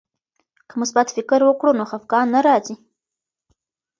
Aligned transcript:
که 0.67 0.73
مثبت 0.81 1.07
فکر 1.15 1.39
وکړو 1.45 1.71
نو 1.79 1.83
خفګان 1.91 2.27
نه 2.35 2.39
راځي. 2.47 2.75